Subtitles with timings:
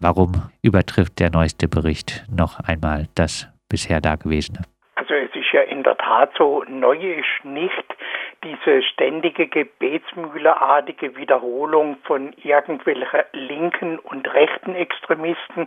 [0.00, 4.62] Warum übertrifft der neueste Bericht noch einmal das bisher Dagewesene?
[4.94, 7.96] Also es ist ja in der Tat so, neu ist nicht
[8.44, 15.66] diese ständige gebetsmühleartige Wiederholung von irgendwelchen linken und rechten Extremisten,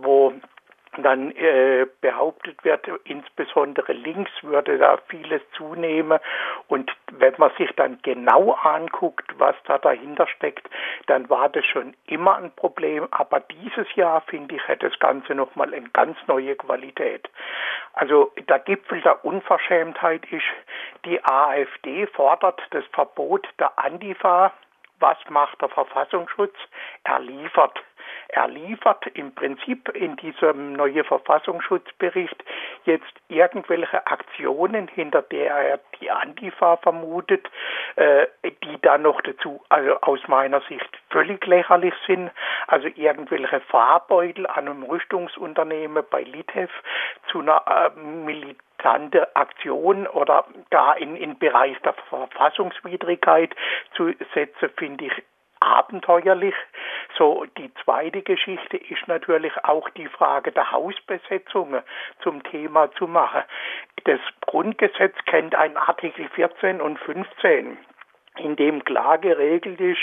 [0.00, 0.32] wo
[1.02, 6.18] dann äh, behauptet wird, insbesondere links würde da vieles zunehmen.
[6.68, 10.68] Und wenn man sich dann genau anguckt, was da dahinter steckt,
[11.06, 13.08] dann war das schon immer ein Problem.
[13.10, 17.28] Aber dieses Jahr, finde ich, hat das Ganze nochmal eine ganz neue Qualität.
[17.94, 20.44] Also der Gipfel der Unverschämtheit ist,
[21.04, 24.52] die AfD fordert das Verbot der Antifa.
[25.00, 26.54] Was macht der Verfassungsschutz?
[27.04, 27.82] Er liefert
[28.28, 32.36] er liefert im Prinzip in diesem neuen Verfassungsschutzbericht
[32.84, 37.48] jetzt irgendwelche Aktionen, hinter der er die Antifa vermutet,
[37.96, 42.30] äh, die dann noch dazu, also aus meiner Sicht völlig lächerlich sind.
[42.66, 46.70] Also irgendwelche Fahrbeutel an einem Rüstungsunternehmen bei Litev
[47.30, 53.54] zu einer äh, militante Aktion oder gar in, in Bereich der Verfassungswidrigkeit
[53.96, 55.12] zu setzen, finde ich
[55.68, 56.54] abenteuerlich.
[57.16, 61.82] So, die zweite Geschichte ist natürlich auch die Frage der Hausbesetzungen
[62.22, 63.42] zum Thema zu machen.
[64.04, 67.78] Das Grundgesetz kennt ein Artikel 14 und 15
[68.38, 70.00] in dem klar geregelt ist,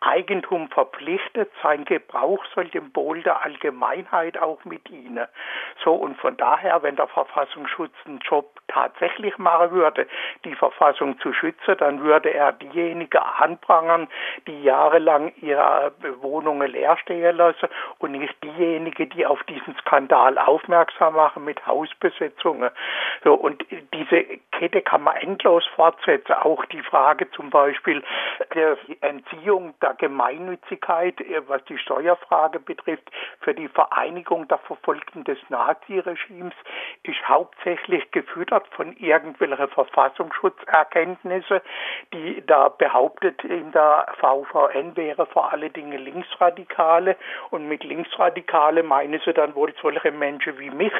[0.00, 5.26] Eigentum verpflichtet, sein Gebrauch soll dem Wohl der Allgemeinheit auch mit dienen.
[5.82, 10.06] So, und von daher, wenn der Verfassungsschutz einen Job tatsächlich machen würde,
[10.44, 14.08] die Verfassung zu schützen, dann würde er diejenigen anprangern,
[14.46, 21.14] die jahrelang ihre Wohnungen leer stehen lassen und nicht diejenigen, die auf diesen Skandal aufmerksam
[21.14, 22.70] machen mit Hausbesetzungen.
[23.24, 26.32] So, und diese Kette kann man endlos fortsetzen.
[26.34, 28.02] Auch die Frage zum Beispiel
[28.54, 35.38] der Entziehung der Gemeinnützigkeit, äh, was die Steuerfrage betrifft, für die Vereinigung der Verfolgten des
[35.48, 36.54] Naziregimes
[37.02, 41.60] ist hauptsächlich gefüttert von irgendwelchen Verfassungsschutzerkenntnissen,
[42.12, 47.16] die da behauptet, in der VVN wäre vor allen Dingen Linksradikale
[47.50, 50.92] und mit Linksradikale meinen sie dann wohl solche Menschen wie mich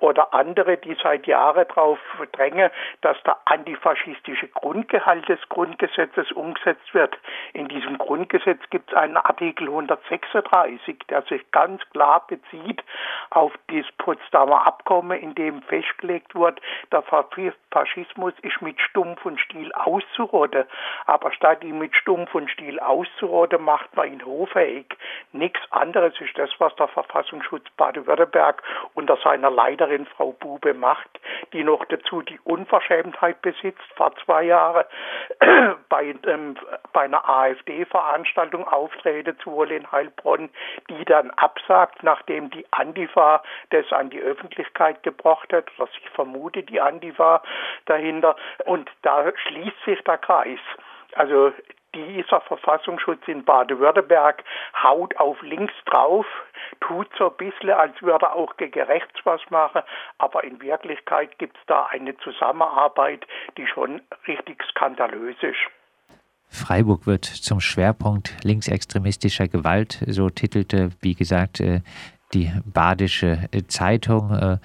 [0.00, 1.98] oder andere, die seit Jahren darauf
[2.32, 2.70] drängen,
[3.00, 7.16] dass der antifaschistische Grundgehalt des Grundgesetzes umgesetzt wird.
[7.52, 8.31] In diesem Grundgesetz
[8.70, 12.82] gibt es einen Artikel 136, der sich ganz klar bezieht
[13.30, 16.60] auf das Potsdamer Abkommen, in dem festgelegt wird,
[16.90, 20.64] der Faschismus ist mit Stumpf und Stiel auszurotten.
[21.06, 24.96] Aber statt ihn mit Stumpf und Stiel auszurotten, macht man ihn hoffähig.
[25.32, 28.62] Nichts anderes ist das, was der Verfassungsschutz Baden-Württemberg
[28.94, 31.08] unter seiner Leiterin Frau Bube macht,
[31.52, 34.84] die noch dazu die Unverschämtheit besitzt, vor zwei Jahren
[35.88, 36.56] bei, ähm,
[36.92, 38.21] bei einer AfD-Veranstaltung
[38.68, 40.50] auftreten zu wollen in Heilbronn,
[40.88, 46.62] die dann absagt, nachdem die Antifa das an die Öffentlichkeit gebracht hat, was ich vermute,
[46.62, 47.42] die Antifa
[47.86, 48.36] dahinter.
[48.64, 50.60] Und da schließt sich der Kreis.
[51.14, 51.52] Also
[51.94, 54.42] dieser Verfassungsschutz in Baden-Württemberg
[54.82, 56.26] haut auf links drauf,
[56.80, 59.82] tut so ein bisschen, als würde er auch gegen rechts was machen,
[60.18, 65.81] aber in Wirklichkeit gibt es da eine Zusammenarbeit, die schon richtig skandalös ist.
[66.52, 71.80] Freiburg wird zum Schwerpunkt linksextremistischer Gewalt, so titelte, wie gesagt, äh,
[72.34, 74.58] die Badische Zeitung.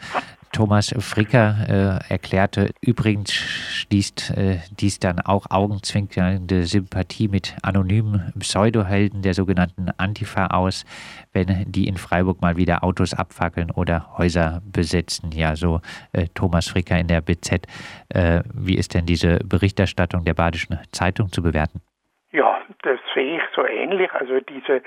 [0.51, 9.21] Thomas Fricker äh, erklärte, übrigens schließt äh, dies dann auch augenzwinkernde Sympathie mit anonymen Pseudohelden
[9.21, 10.85] der sogenannten Antifa aus,
[11.33, 15.31] wenn die in Freiburg mal wieder Autos abfackeln oder Häuser besetzen.
[15.31, 15.81] Ja, so
[16.13, 17.67] äh, Thomas Fricker in der BZ.
[18.09, 21.81] Äh, wie ist denn diese Berichterstattung der Badischen Zeitung zu bewerten?
[22.31, 24.13] Ja, das sehe ich so ähnlich.
[24.13, 24.83] Also diese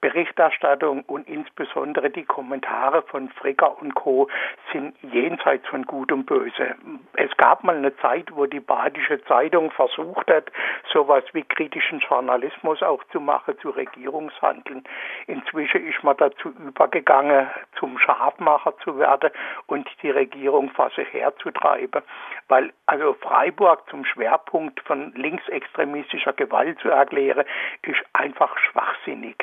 [0.00, 4.28] Berichterstattung und insbesondere die Kommentare von Fricker und Co.
[4.72, 6.74] sind jenseits von Gut und Böse.
[7.14, 10.50] Es gab mal eine Zeit, wo die Badische Zeitung versucht hat,
[10.92, 14.84] sowas wie kritischen Journalismus auch zu machen, zu Regierungshandeln.
[15.26, 17.48] Inzwischen ist man dazu übergegangen,
[17.78, 19.30] zum Schafmacher zu werden
[19.66, 22.02] und die Regierung vor sich herzutreiben.
[22.48, 27.44] Weil also Freiburg zum Schwerpunkt von linksextremistischer Gewalt zu erklären,
[27.82, 29.36] ist einfach schwachsinnig.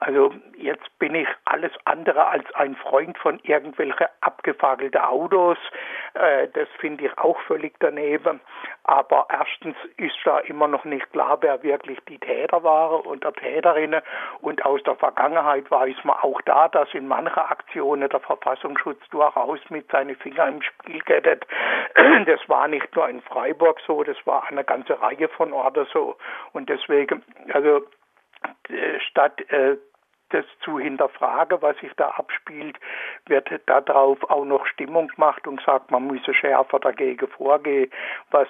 [0.00, 5.58] Also jetzt bin ich alles andere als ein Freund von irgendwelchen abgefagelten Autos.
[6.14, 8.40] Äh, das finde ich auch völlig daneben.
[8.84, 13.32] Aber erstens ist da immer noch nicht klar, wer wirklich die Täter waren und der
[13.32, 14.00] Täterinnen.
[14.40, 19.58] Und aus der Vergangenheit weiß man auch da, dass in manchen Aktionen der Verfassungsschutz durchaus
[19.70, 21.46] mit seinen Fingern im Spiel gettet.
[22.26, 26.16] Das war nicht nur in Freiburg so, das war eine ganze Reihe von Orten so.
[26.52, 27.22] Und deswegen,
[27.52, 27.82] also
[28.68, 29.76] äh, statt äh,
[30.34, 32.78] das zu hinterfragen, was sich da abspielt,
[33.26, 37.90] wird darauf auch noch Stimmung gemacht und sagt, man müsse schärfer dagegen vorgehen,
[38.30, 38.48] was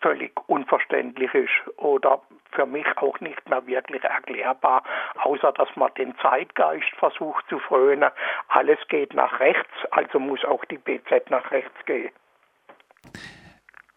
[0.00, 2.20] völlig unverständlich ist oder
[2.52, 4.84] für mich auch nicht mehr wirklich erklärbar,
[5.22, 8.10] außer dass man den Zeitgeist versucht zu frönen.
[8.48, 12.12] Alles geht nach rechts, also muss auch die BZ nach rechts gehen.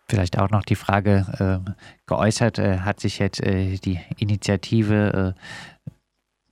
[0.09, 1.71] Vielleicht auch noch die Frage äh,
[2.07, 5.35] geäußert, äh, hat sich jetzt äh, die Initiative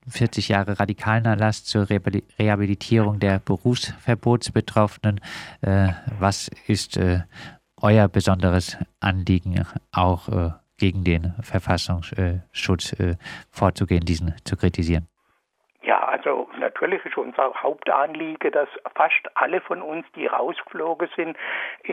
[0.08, 5.20] 40 äh, Jahre radikalen Erlass zur Rehabilitierung der Berufsverbotsbetroffenen.
[5.62, 7.22] Äh, was ist äh,
[7.78, 12.96] euer besonderes Anliegen, auch gegen den Verfassungsschutz
[13.52, 15.08] vorzugehen, diesen zu kritisieren?
[16.26, 21.38] Also natürlich ist unser Hauptanliegen, dass fast alle von uns, die rausgeflogen sind,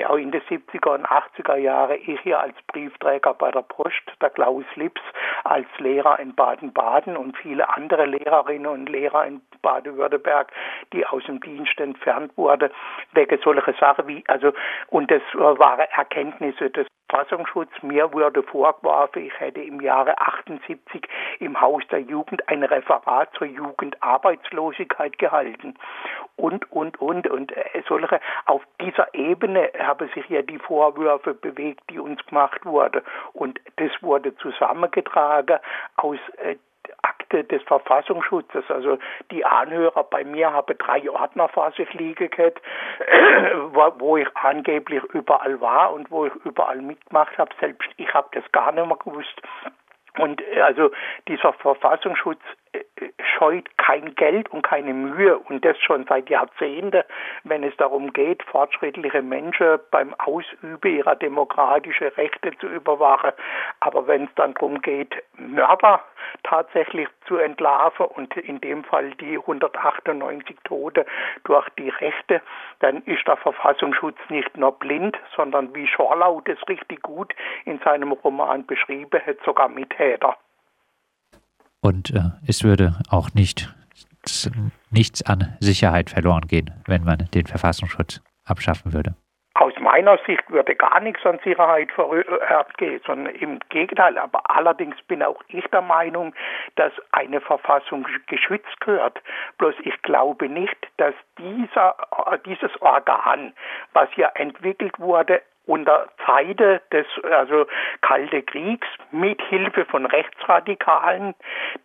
[0.07, 4.31] auch in den 70er und 80er Jahren, ich hier als Briefträger bei der Post, der
[4.31, 5.03] Klaus Lips
[5.45, 10.51] als Lehrer in Baden-Baden und viele andere Lehrerinnen und Lehrer in Baden-Württemberg,
[10.95, 12.71] die aus dem Dienst entfernt wurden,
[13.13, 14.53] wegen solcher Sachen wie, also,
[14.89, 17.71] und das waren Erkenntnisse des Verfassungsschutz.
[17.83, 21.07] Mir wurde vorgeworfen, ich hätte im Jahre 78
[21.41, 25.75] im Haus der Jugend ein Referat zur Jugendarbeitslosigkeit gehalten.
[26.37, 31.83] Und, und, und, und äh, solche, auf dieser Ebene haben sich ja die Vorwürfe bewegt,
[31.91, 33.03] die uns gemacht wurden.
[33.35, 35.59] Und das wurde zusammengetragen
[35.97, 36.19] aus
[37.33, 38.65] Akte des Verfassungsschutzes.
[38.69, 38.99] Also
[39.31, 42.61] die Anhörer bei mir haben drei Ordner vor sich liegen gehabt,
[43.99, 47.51] wo ich angeblich überall war und wo ich überall mitgemacht habe.
[47.61, 49.41] Selbst ich habe das gar nicht mehr gewusst.
[50.19, 50.91] Und äh, also
[51.29, 52.41] dieser Verfassungsschutz
[53.43, 57.03] scheut kein Geld und keine Mühe und das schon seit Jahrzehnten,
[57.45, 63.33] wenn es darum geht, fortschrittliche Menschen beim Ausüben ihrer demokratischen Rechte zu überwachen.
[63.81, 66.03] Aber wenn es dann darum geht, Mörder
[66.45, 71.05] tatsächlich zu entlarven und in dem Fall die 198 Tote
[71.45, 72.41] durch die Rechte,
[72.81, 77.35] dann ist der Verfassungsschutz nicht nur blind, sondern wie Schorlau das richtig gut
[77.65, 80.37] in seinem Roman beschrieben hat, sogar Mittäter.
[81.83, 83.75] Und äh, es würde auch nicht
[84.91, 89.15] nichts an Sicherheit verloren gehen, wenn man den Verfassungsschutz abschaffen würde.
[89.55, 94.17] Aus meiner Sicht würde gar nichts an Sicherheit verurteilt gehen, sondern im Gegenteil.
[94.17, 96.35] Aber allerdings bin auch ich der Meinung,
[96.77, 99.21] dass eine Verfassung geschützt gehört.
[99.59, 101.97] Bloß ich glaube nicht, dass dieser,
[102.47, 103.53] dieses Organ,
[103.93, 107.67] was ja entwickelt wurde, unter Zeiten des also
[108.01, 111.35] Kalte Kriegs mit Hilfe von Rechtsradikalen,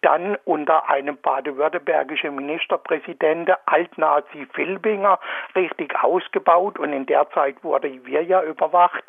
[0.01, 5.19] dann unter einem baden-württembergischen Ministerpräsidenten Altnazi Filbinger
[5.55, 9.03] richtig ausgebaut und in der Zeit wurde wir ja überwacht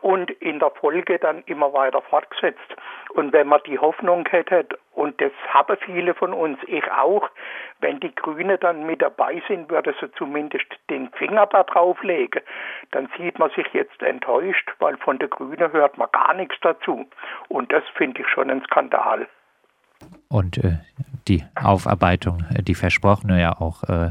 [0.00, 2.76] und in der Folge dann immer weiter fortgesetzt.
[3.10, 7.28] Und wenn man die Hoffnung hätte, und das haben viele von uns, ich auch,
[7.80, 12.40] wenn die Grünen dann mit dabei sind, würde sie zumindest den Finger da drauf legen.
[12.92, 17.06] Dann sieht man sich jetzt enttäuscht, weil von der Grünen hört man gar nichts dazu.
[17.48, 19.26] Und das finde ich schon ein Skandal.
[20.28, 20.78] Und äh,
[21.26, 24.06] die Aufarbeitung, äh, die versprochene ja auch, äh,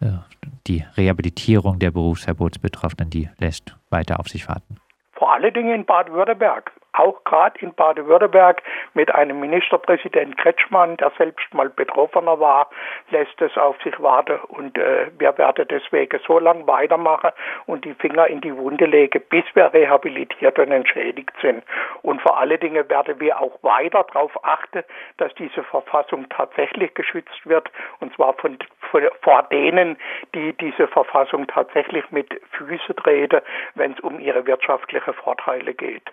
[0.00, 0.18] äh,
[0.66, 4.78] die Rehabilitierung der Berufsverbotsbetroffenen, die lässt weiter auf sich warten.
[5.12, 8.62] Vor allen Dingen in Baden-Württemberg auch gerade in Baden-Württemberg
[8.94, 12.70] mit einem Ministerpräsident Kretschmann, der selbst mal Betroffener war,
[13.10, 14.38] lässt es auf sich warten.
[14.48, 17.30] Und äh, wir werden deswegen so lange weitermachen
[17.66, 21.64] und die Finger in die Wunde legen, bis wir rehabilitiert und entschädigt sind.
[22.02, 24.84] Und vor allen Dingen werden wir auch weiter darauf achten,
[25.16, 27.70] dass diese Verfassung tatsächlich geschützt wird,
[28.00, 28.58] und zwar von,
[28.90, 29.96] von, vor denen,
[30.34, 33.40] die diese Verfassung tatsächlich mit Füßen treten,
[33.74, 36.10] wenn es um ihre wirtschaftlichen Vorteile geht.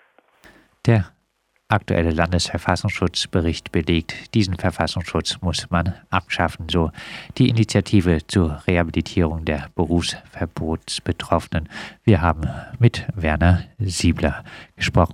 [0.88, 1.12] Der
[1.68, 6.92] aktuelle Landesverfassungsschutzbericht belegt, diesen Verfassungsschutz muss man abschaffen, so
[7.38, 11.70] die Initiative zur Rehabilitierung der Berufsverbotsbetroffenen.
[12.04, 14.44] Wir haben mit Werner Siebler
[14.76, 15.10] gesprochen.